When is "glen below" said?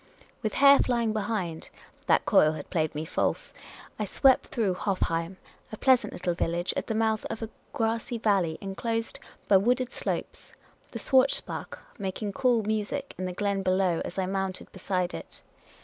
13.33-14.01